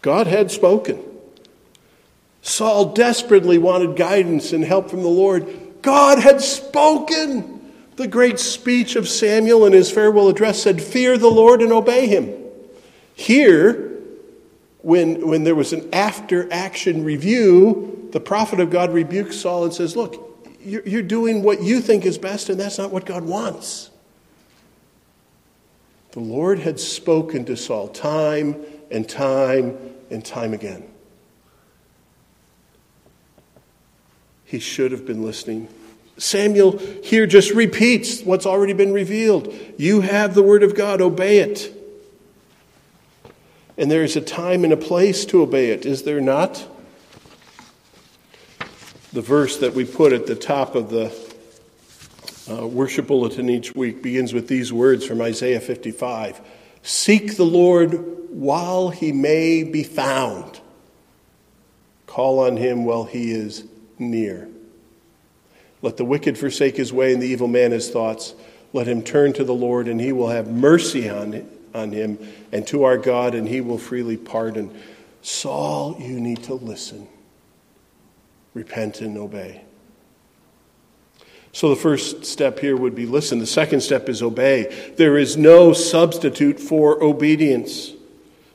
[0.04, 1.02] God had spoken.
[2.42, 5.48] Saul desperately wanted guidance and help from the Lord.
[5.80, 7.72] God had spoken.
[7.96, 12.06] The great speech of Samuel in his farewell address said, Fear the Lord and obey
[12.06, 12.34] him.
[13.14, 13.98] Here,
[14.82, 19.72] when, when there was an after action review, the prophet of God rebukes Saul and
[19.72, 23.24] says, Look, you're, you're doing what you think is best, and that's not what God
[23.24, 23.88] wants.
[26.10, 28.56] The Lord had spoken to Saul time
[28.90, 30.88] and time and time again.
[34.44, 35.68] He should have been listening.
[36.16, 39.52] Samuel here just repeats what's already been revealed.
[39.76, 41.72] You have the word of God, obey it.
[43.76, 46.64] And there is a time and a place to obey it, is there not?
[49.12, 51.12] The verse that we put at the top of the
[52.48, 56.40] uh, worship bulletin each week begins with these words from Isaiah 55
[56.82, 60.60] Seek the Lord while he may be found,
[62.06, 63.64] call on him while he is
[63.96, 64.48] near.
[65.82, 68.34] Let the wicked forsake his way and the evil man his thoughts.
[68.72, 72.18] Let him turn to the Lord, and he will have mercy on, on him,
[72.50, 74.76] and to our God, and he will freely pardon.
[75.22, 77.06] Saul, you need to listen,
[78.52, 79.62] repent, and obey.
[81.52, 83.38] So the first step here would be listen.
[83.38, 84.92] The second step is obey.
[84.96, 87.93] There is no substitute for obedience.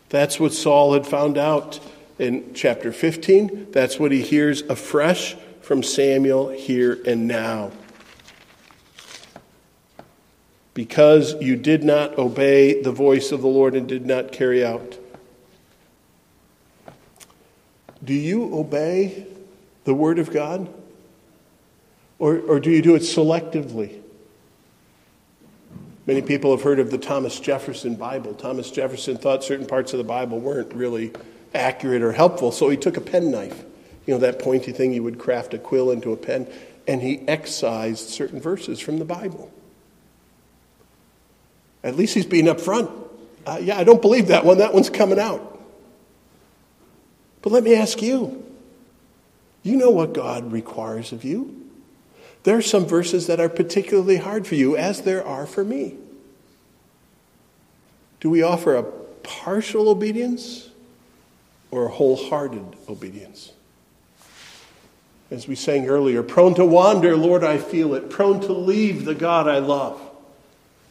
[0.09, 1.79] That's what Saul had found out
[2.17, 3.67] in chapter 15.
[3.71, 7.71] That's what he hears afresh from Samuel here and now.
[10.73, 14.97] Because you did not obey the voice of the Lord and did not carry out.
[18.03, 19.27] Do you obey
[19.83, 20.73] the Word of God?
[22.17, 23.98] Or, or do you do it selectively?
[26.09, 28.33] Many people have heard of the Thomas Jefferson Bible.
[28.33, 31.11] Thomas Jefferson thought certain parts of the Bible weren't really
[31.53, 33.63] accurate or helpful, so he took a penknife,
[34.07, 36.47] you know, that pointy thing you would craft a quill into a pen,
[36.87, 39.53] and he excised certain verses from the Bible.
[41.83, 42.89] At least he's being upfront.
[43.45, 44.57] Uh, yeah, I don't believe that one.
[44.57, 45.61] That one's coming out.
[47.43, 48.43] But let me ask you
[49.61, 51.69] you know what God requires of you?
[52.45, 55.98] There are some verses that are particularly hard for you, as there are for me.
[58.19, 60.69] Do we offer a partial obedience
[61.71, 63.53] or a wholehearted obedience?
[65.31, 69.15] As we sang earlier, prone to wander, Lord, I feel it, prone to leave the
[69.15, 70.01] God I love.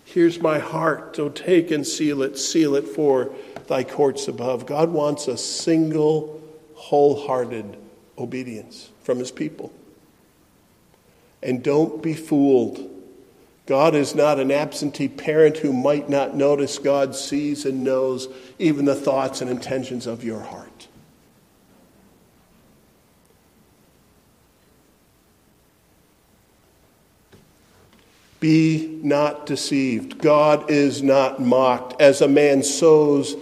[0.04, 3.30] Here's my heart, so take and seal it, seal it for
[3.66, 4.64] thy courts above.
[4.64, 6.40] God wants a single,
[6.74, 7.76] wholehearted
[8.16, 9.72] obedience from his people.
[11.42, 12.97] And don't be fooled.
[13.68, 16.78] God is not an absentee parent who might not notice.
[16.78, 18.26] God sees and knows
[18.58, 20.88] even the thoughts and intentions of your heart.
[28.40, 30.16] Be not deceived.
[30.16, 32.00] God is not mocked.
[32.00, 33.36] As a man sows,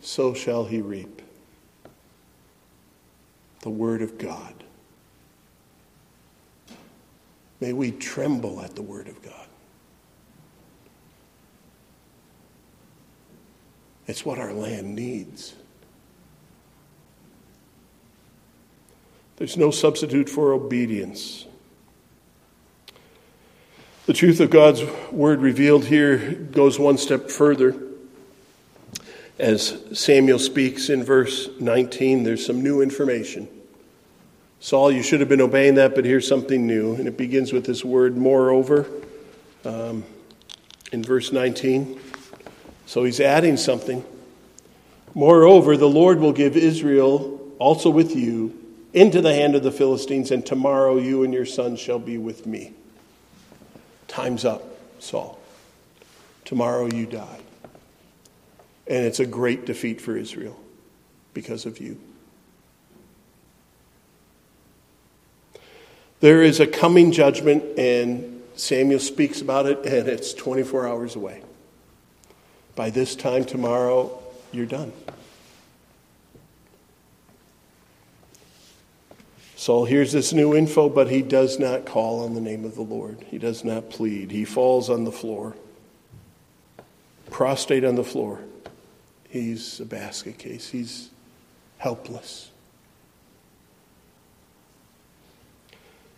[0.00, 1.20] so shall he reap.
[3.60, 4.54] The Word of God.
[7.60, 9.45] May we tremble at the Word of God.
[14.06, 15.54] It's what our land needs.
[19.36, 21.46] There's no substitute for obedience.
[24.06, 27.74] The truth of God's word revealed here goes one step further.
[29.38, 33.48] As Samuel speaks in verse 19, there's some new information.
[34.60, 36.94] Saul, you should have been obeying that, but here's something new.
[36.94, 38.86] And it begins with this word, moreover,
[39.64, 40.04] um,
[40.92, 42.00] in verse 19.
[42.86, 44.04] So he's adding something.
[45.14, 48.56] Moreover, the Lord will give Israel also with you
[48.92, 52.46] into the hand of the Philistines, and tomorrow you and your sons shall be with
[52.46, 52.72] me.
[54.08, 54.62] Time's up,
[55.00, 55.38] Saul.
[56.44, 57.40] Tomorrow you die.
[58.86, 60.58] And it's a great defeat for Israel
[61.34, 61.98] because of you.
[66.20, 71.42] There is a coming judgment, and Samuel speaks about it, and it's 24 hours away.
[72.76, 74.22] By this time tomorrow,
[74.52, 74.92] you're done.
[79.56, 82.82] Saul hears this new info, but he does not call on the name of the
[82.82, 83.24] Lord.
[83.30, 84.30] He does not plead.
[84.30, 85.56] He falls on the floor,
[87.30, 88.40] prostrate on the floor.
[89.28, 91.08] He's a basket case, he's
[91.78, 92.50] helpless.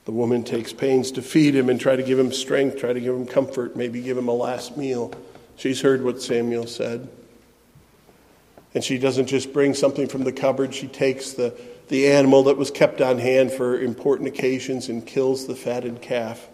[0.04, 3.00] The woman takes pains to feed him and try to give him strength, try to
[3.00, 5.12] give him comfort, maybe give him a last meal.
[5.58, 7.08] She's heard what Samuel said.
[8.74, 11.52] And she doesn't just bring something from the cupboard, she takes the,
[11.88, 16.48] the animal that was kept on hand for important occasions and kills the fatted calf.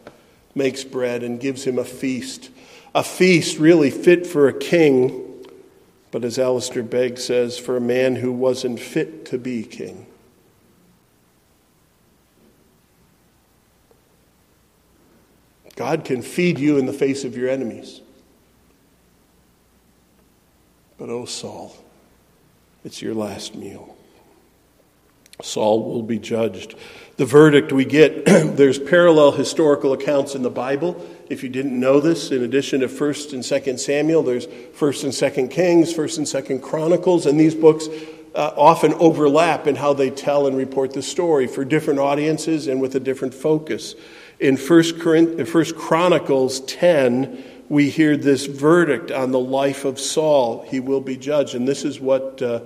[0.55, 2.51] makes bread and gives him a feast.
[2.95, 5.45] A feast really fit for a king,
[6.11, 10.07] but as Alistair Begg says, for a man who wasn't fit to be king.
[15.77, 18.01] God can feed you in the face of your enemies.
[20.99, 21.77] But oh, Saul,
[22.85, 23.97] it's your last meal.
[25.43, 26.77] Saul will be judged.
[27.17, 31.05] The verdict we get, there's parallel historical accounts in the Bible.
[31.29, 35.13] If you didn't know this, in addition to 1st and 2nd Samuel, there's 1st and
[35.13, 37.89] 2nd Kings, 1st and 2nd Chronicles, and these books
[38.35, 42.81] uh, often overlap in how they tell and report the story for different audiences and
[42.81, 43.95] with a different focus.
[44.41, 50.63] In 1st Chronicles 10, we hear this verdict on the life of Saul.
[50.69, 51.55] He will be judged.
[51.55, 52.61] And this is what uh,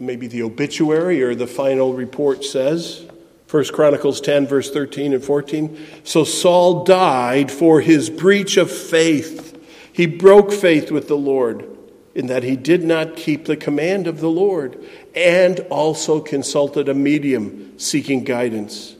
[0.00, 3.06] maybe the obituary or the final report says.
[3.50, 5.78] 1 Chronicles 10, verse 13 and 14.
[6.02, 9.52] So Saul died for his breach of faith.
[9.92, 11.68] He broke faith with the Lord
[12.14, 14.82] in that he did not keep the command of the Lord
[15.14, 18.96] and also consulted a medium seeking guidance.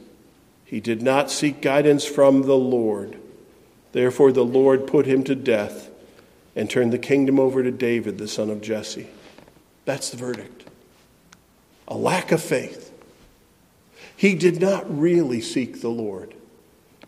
[0.65, 3.17] He did not seek guidance from the Lord.
[3.95, 5.89] Therefore, the Lord put him to death
[6.53, 9.07] and turned the kingdom over to David, the son of Jesse.
[9.85, 10.65] That's the verdict.
[11.87, 12.91] A lack of faith.
[14.17, 16.33] He did not really seek the Lord.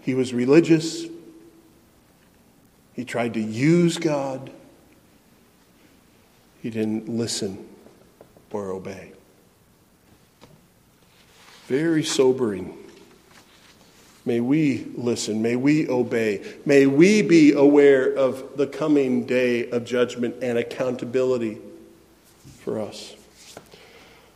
[0.01, 1.03] He was religious.
[2.93, 4.49] He tried to use God.
[6.61, 7.67] He didn't listen
[8.49, 9.11] or obey.
[11.65, 12.76] Very sobering.
[14.27, 15.41] May we listen.
[15.41, 16.43] May we obey.
[16.65, 21.59] May we be aware of the coming day of judgment and accountability
[22.59, 23.15] for us.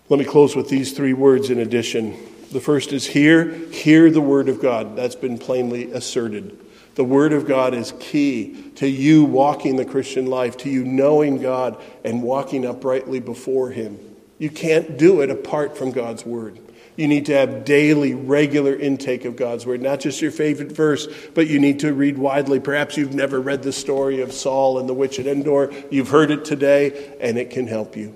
[0.08, 2.18] Let me close with these three words in addition.
[2.54, 4.96] The first is hear, hear the word of God.
[4.96, 6.58] That's been plainly asserted.
[6.96, 11.42] The word of God is key to you walking the Christian life, to you knowing
[11.42, 14.00] God and walking uprightly before Him.
[14.40, 16.60] You can't do it apart from God's word.
[17.02, 21.08] You need to have daily, regular intake of God's Word, not just your favorite verse,
[21.34, 22.60] but you need to read widely.
[22.60, 25.74] Perhaps you've never read the story of Saul and the witch at Endor.
[25.90, 28.14] You've heard it today, and it can help you.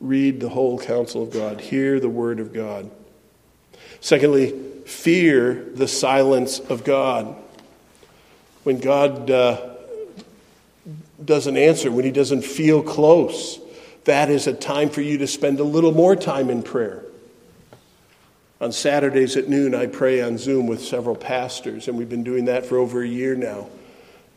[0.00, 2.90] Read the whole counsel of God, hear the Word of God.
[4.00, 7.36] Secondly, fear the silence of God.
[8.62, 9.74] When God uh,
[11.22, 13.60] doesn't answer, when He doesn't feel close,
[14.04, 17.04] that is a time for you to spend a little more time in prayer.
[18.64, 22.46] On Saturdays at noon, I pray on Zoom with several pastors, and we've been doing
[22.46, 23.68] that for over a year now.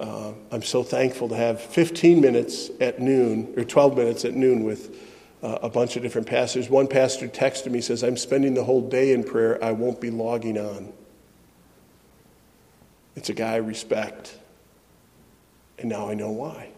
[0.01, 4.65] Uh, I'm so thankful to have 15 minutes at noon, or 12 minutes at noon,
[4.65, 4.93] with
[5.41, 6.69] uh, a bunch of different pastors.
[6.69, 10.11] One pastor texted me, says, I'm spending the whole day in prayer, I won't be
[10.11, 10.91] logging on.
[13.15, 14.37] It's a guy I respect,
[15.79, 16.71] and now I know why.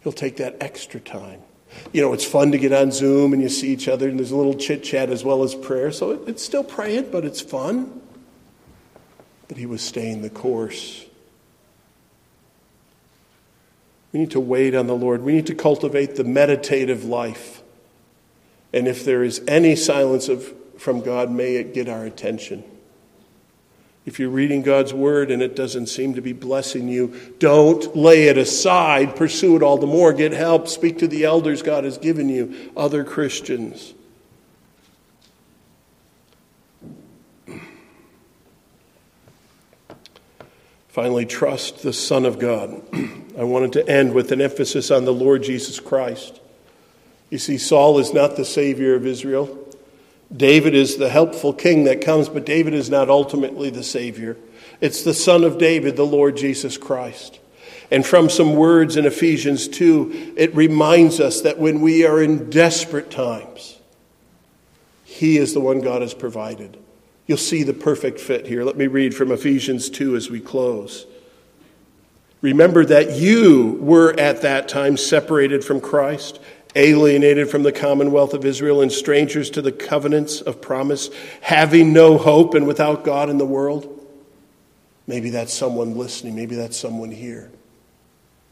[0.00, 1.40] He'll take that extra time
[1.92, 4.30] you know, it's fun to get on Zoom and you see each other and there's
[4.30, 5.90] a little chit chat as well as prayer.
[5.92, 8.00] So it, it's still praying, but it's fun.
[9.48, 11.04] But he was staying the course.
[14.12, 15.22] We need to wait on the Lord.
[15.22, 17.62] We need to cultivate the meditative life.
[18.72, 22.64] And if there is any silence of, from God, may it get our attention.
[24.08, 28.28] If you're reading God's word and it doesn't seem to be blessing you, don't lay
[28.28, 29.16] it aside.
[29.16, 30.14] Pursue it all the more.
[30.14, 30.66] Get help.
[30.66, 33.92] Speak to the elders God has given you, other Christians.
[40.88, 42.80] Finally, trust the Son of God.
[43.38, 46.40] I wanted to end with an emphasis on the Lord Jesus Christ.
[47.28, 49.67] You see, Saul is not the Savior of Israel.
[50.34, 54.36] David is the helpful king that comes, but David is not ultimately the Savior.
[54.80, 57.40] It's the Son of David, the Lord Jesus Christ.
[57.90, 62.50] And from some words in Ephesians 2, it reminds us that when we are in
[62.50, 63.78] desperate times,
[65.04, 66.76] He is the one God has provided.
[67.26, 68.64] You'll see the perfect fit here.
[68.64, 71.06] Let me read from Ephesians 2 as we close.
[72.40, 76.38] Remember that you were at that time separated from Christ
[76.74, 81.10] alienated from the commonwealth of Israel and strangers to the covenants of promise,
[81.40, 83.94] having no hope and without God in the world?
[85.06, 86.36] Maybe that's someone listening.
[86.36, 87.50] Maybe that's someone here.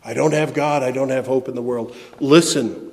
[0.04, 0.82] I don't have God.
[0.82, 1.94] I don't have hope in the world.
[2.20, 2.92] Listen.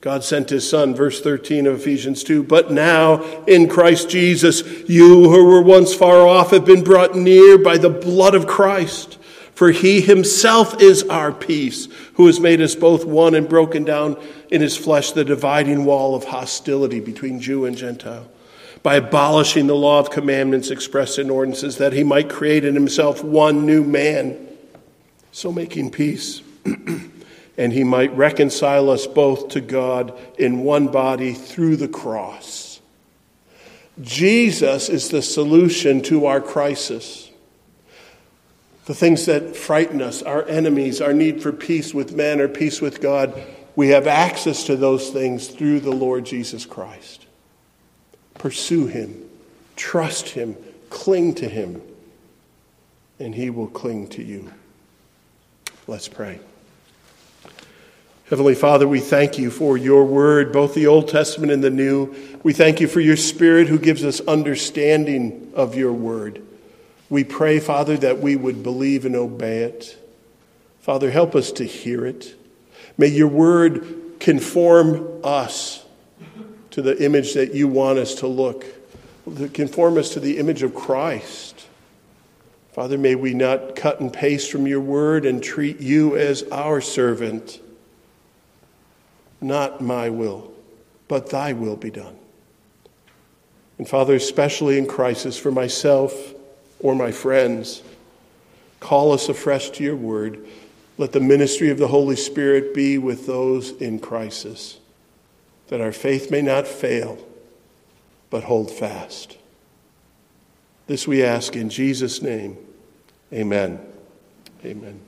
[0.00, 2.42] God sent his son, verse 13 of Ephesians 2.
[2.42, 7.56] But now, in Christ Jesus, you who were once far off have been brought near
[7.56, 9.16] by the blood of Christ.
[9.62, 14.20] For he himself is our peace, who has made us both one and broken down
[14.50, 18.28] in his flesh the dividing wall of hostility between Jew and Gentile.
[18.82, 23.22] by abolishing the law of commandments expressed in ordinances, that he might create in himself
[23.22, 24.48] one new man,
[25.30, 26.42] so making peace.
[27.56, 32.80] and he might reconcile us both to God in one body through the cross.
[34.00, 37.28] Jesus is the solution to our crisis.
[38.86, 42.80] The things that frighten us, our enemies, our need for peace with men or peace
[42.80, 43.40] with God,
[43.76, 47.26] we have access to those things through the Lord Jesus Christ.
[48.34, 49.28] Pursue him,
[49.76, 50.56] trust him,
[50.90, 51.80] cling to him,
[53.20, 54.52] and he will cling to you.
[55.86, 56.40] Let's pray.
[58.28, 62.14] Heavenly Father, we thank you for your word, both the Old Testament and the New.
[62.42, 66.42] We thank you for your Spirit who gives us understanding of your word.
[67.12, 69.98] We pray, Father, that we would believe and obey it.
[70.80, 72.34] Father, help us to hear it.
[72.96, 75.84] May your word conform us
[76.70, 78.64] to the image that you want us to look,
[79.52, 81.66] conform us to the image of Christ.
[82.72, 86.80] Father, may we not cut and paste from your word and treat you as our
[86.80, 87.60] servant.
[89.38, 90.50] Not my will,
[91.08, 92.16] but thy will be done.
[93.76, 96.36] And Father, especially in crisis for myself
[96.82, 97.82] or my friends,
[98.80, 100.44] call us afresh to your word.
[100.98, 104.78] Let the ministry of the Holy Spirit be with those in crisis,
[105.68, 107.18] that our faith may not fail,
[108.28, 109.38] but hold fast.
[110.86, 112.58] This we ask in Jesus' name.
[113.32, 113.80] Amen.
[114.64, 115.00] Amen.